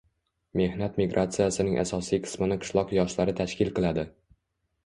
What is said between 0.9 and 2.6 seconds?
migratsiyasining asosiy qismini